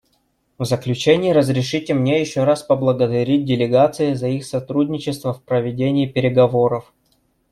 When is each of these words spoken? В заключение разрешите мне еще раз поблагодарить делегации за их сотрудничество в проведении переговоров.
В 0.57 0.65
заключение 0.65 1.31
разрешите 1.31 1.93
мне 1.93 2.19
еще 2.19 2.43
раз 2.43 2.63
поблагодарить 2.63 3.45
делегации 3.45 4.15
за 4.15 4.29
их 4.29 4.45
сотрудничество 4.47 5.31
в 5.31 5.43
проведении 5.43 6.07
переговоров. 6.07 6.91